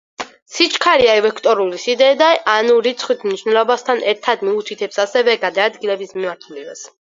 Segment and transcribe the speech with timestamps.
[0.53, 6.87] სიჩქარე არის ვექტორული სიდიდე, ანუ რიცხვით მნიშვნელობასთან ერთად მიუთითებს ასევე გადაადგილების მიმართულებას.